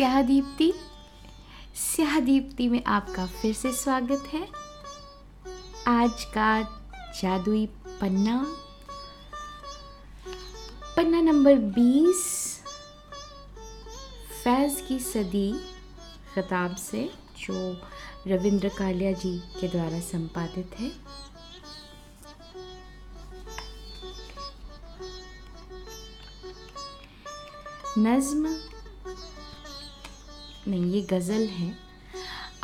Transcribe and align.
स्याह 0.00 0.22
दीप्ति 0.22 0.72
स्याह 1.74 2.20
दीप्ति 2.20 2.68
में 2.68 2.84
आपका 2.84 3.26
फिर 3.26 3.54
से 3.54 3.72
स्वागत 3.72 4.24
है। 4.26 4.48
आज 5.86 6.24
का 6.24 6.62
जादुई 7.22 7.66
पन्ना। 7.66 8.46
पन्ना 10.96 11.20
नंबर 11.20 11.54
बीस। 11.54 12.56
फैज़ 14.44 14.82
की 14.82 14.98
सदी 14.98 15.52
खिताब 16.34 16.76
से, 16.76 17.10
जो 17.38 17.82
रविंद्र 18.26 18.68
कालिया 18.68 19.12
जी 19.12 19.38
के 19.60 19.68
द्वारा 19.68 20.00
संपादित 20.00 20.76
है। 20.78 20.92
नज्म 27.98 28.60
नहीं, 30.70 30.84
ये 30.84 31.02
गज़ल 31.02 31.46
है। 31.46 31.76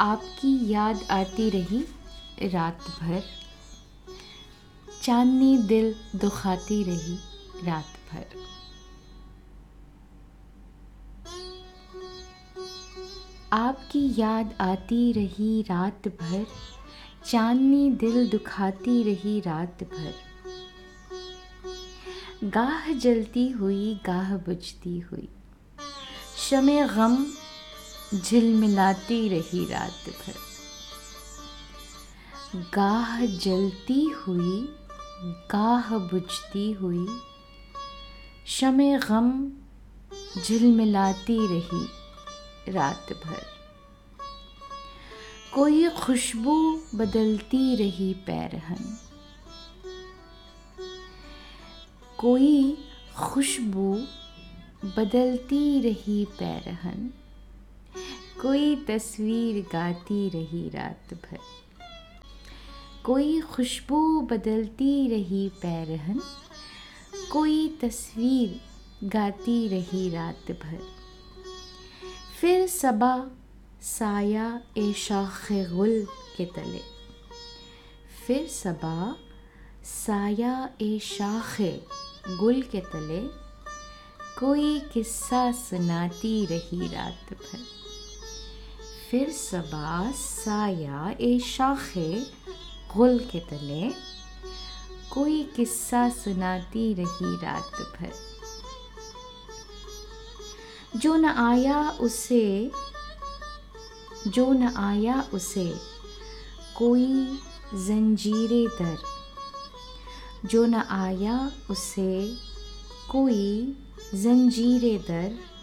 आपकी 0.00 0.72
याद 0.72 1.04
आती 1.10 1.50
रही 1.50 1.84
रात 2.48 2.78
भर। 3.00 3.22
चांदनी 5.02 5.58
दिल 5.58 5.94
दुखाती 6.16 6.82
रही 6.82 7.18
रात 7.64 7.98
भर। 8.12 8.26
आपकी 13.52 14.20
याद 14.20 14.54
आती 14.60 15.12
रही 15.12 15.62
रात 15.62 16.08
भर। 16.08 16.46
चांदनी 17.26 17.90
दिल 17.90 18.28
दुखाती 18.28 19.02
रही 19.02 19.40
रात 19.40 19.84
भर। 19.84 20.14
गाह 22.44 22.92
जलती 22.92 23.48
हुई, 23.48 24.00
गाह 24.06 24.36
बुझती 24.36 24.98
हुई। 24.98 25.28
शमे 26.50 26.88
गम 26.88 27.26
झिलमिलाती 28.20 29.28
रही 29.28 29.66
रात 29.66 30.08
भर। 30.08 30.34
गाह 32.74 33.26
जलती 33.26 34.04
हुई, 34.04 34.68
गाह 35.52 35.98
बुझती 35.98 36.72
हुई, 36.72 37.20
शमे 38.46 38.98
गम 38.98 39.52
झिलमिलाती 40.44 41.46
रही 41.46 41.88
रात 42.72 43.06
भर। 43.24 43.46
कोई 45.54 45.88
खुशबू 45.88 46.82
बदलती 46.94 47.76
रही 47.76 48.14
पैरहन। 48.14 48.98
कोई 52.18 52.78
खुशबू 53.18 53.94
बदलती 54.84 55.80
रही 55.80 56.24
पैरहन। 56.24 57.14
कोई 58.46 58.76
तस्वीर 58.76 59.66
गाती 59.72 60.28
रही 60.28 60.68
रात 60.68 61.14
भर। 61.14 61.38
कोई 63.04 63.40
खुशबू 63.40 64.20
बदलती 64.20 65.08
रही 65.08 65.48
पैरहन। 65.48 66.20
कोई 67.32 67.68
तस्वीर 67.68 68.60
गाती 69.08 69.68
रही 69.68 70.10
रात 70.10 70.50
भर। 70.50 70.82
फिर 72.40 72.66
सबा 72.66 73.30
साया 73.82 74.60
ए 74.76 74.92
शाख 74.92 75.48
गुल 75.52 76.06
के 76.36 76.44
तले। 76.44 76.80
फिर 78.26 78.46
सबा 78.46 79.16
साया 79.84 80.70
ए 80.82 80.98
शाख 80.98 81.56
गुल 82.38 82.62
के 82.62 82.80
तले। 82.80 83.26
कोई 84.40 84.80
किस्सा 84.80 85.52
सुनाती 85.52 86.46
रही 86.46 86.88
रात 86.94 87.32
भर। 87.32 87.85
फिर 89.10 89.30
सबा 89.30 90.12
साया 90.12 91.16
ए 91.20 91.38
शाखे 91.38 92.26
गुल 92.96 93.18
के 93.18 93.40
तले। 93.40 93.90
कोई 95.14 95.42
किस्सा 95.42 96.08
सुनाती 96.08 96.94
रही 96.94 97.36
रात 97.36 97.70
भर 97.72 98.12
जो 100.98 101.16
न 101.16 101.24
आया 101.24 101.90
उसे, 101.90 102.70
जो 104.28 104.52
न 104.52 104.62
आया 104.76 105.28
उसे, 105.34 105.74
कोई 106.76 107.38
जंजीरे 107.74 108.66
दर। 108.66 108.98
जो 110.44 110.66
न 110.66 110.74
आया 110.74 111.52
उसे, 111.70 112.36
कोई 113.10 113.74
जंजीरे 114.14 114.98
दर। 114.98 115.55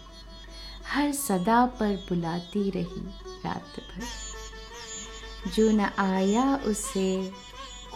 हर 0.94 1.12
सदा 1.12 1.66
पर 1.66 2.06
बुलाती 2.08 2.70
रही 2.70 3.00
रात 3.44 3.76
भर 3.78 5.50
जो 5.50 5.70
न 5.70 5.80
आया 5.98 6.56
उसे 6.56 7.32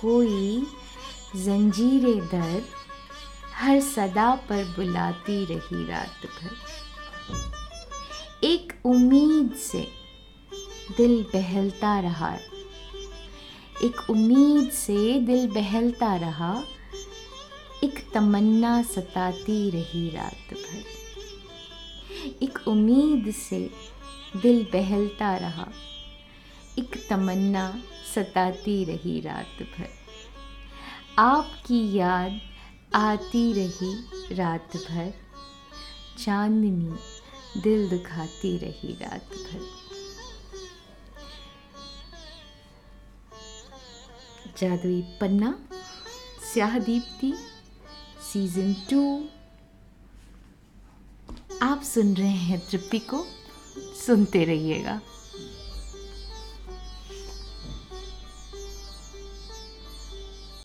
कोई 0.00 0.66
जंजीरे 1.36 2.14
दर 2.14 2.64
हर 3.54 3.80
सदा 3.80 4.34
पर 4.34 4.64
बुलाती 4.64 5.44
रही 5.44 5.86
रात 5.86 6.26
भर 6.26 6.50
एक 8.44 8.80
उम्मीद 8.84 9.54
से 9.54 9.88
दिल 10.96 11.26
बहलता 11.34 12.00
रहा। 12.00 12.38
एक 13.84 14.10
उम्मीद 14.10 14.70
से 14.70 15.20
दिल 15.20 15.48
बहलता 15.48 16.16
रहा। 16.16 16.64
एक 17.84 18.10
तमन्ना 18.14 18.82
सताती 18.82 19.70
रही 19.70 20.10
रात 20.10 20.54
भर 20.54 21.07
एक 22.26 22.68
उम्मीद 22.68 23.34
से 23.34 23.70
दिल 24.36 24.66
बहलता 24.72 25.36
रहा। 25.36 25.68
एक 26.78 27.06
तमन्ना 27.10 27.82
सताती 28.14 28.84
रही 28.84 29.20
रात 29.20 29.62
भर। 29.62 29.88
आपकी 31.18 31.96
याद 31.96 32.40
आती 32.94 33.52
रही 33.52 33.94
रात 34.34 34.76
भर। 34.76 35.12
चांदनी 36.24 36.96
दिल 37.60 37.90
दुखाती 37.90 38.58
रही 38.58 38.92
रात 38.92 39.28
भर। 39.28 39.78
जादुई 44.58 45.02
पन्ना, 45.20 45.58
स्याह 46.52 46.78
दीप्ति 46.78 47.34
सीज़न 48.32 48.74
टू 48.74 49.24
आप 51.62 51.82
सुन 51.82 52.14
रहे 52.14 52.28
हैं 52.28 52.62
तृप्ति 52.70 52.98
को 52.98 53.26
सुनते 54.06 54.44
रहिएगा। 54.44 55.00